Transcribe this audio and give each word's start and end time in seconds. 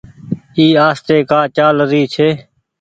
اي 0.57 0.65
آستي 0.87 1.17
ڪآ 1.29 1.39
چآل 1.55 1.75
ري 1.91 2.01
ڇي۔ 2.13 2.29